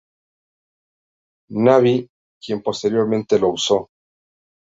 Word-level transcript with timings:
Navy, 1.51 2.07
quien 2.41 2.63
posteriormente 2.63 3.37
lo 3.37 3.49
usó. 3.49 3.91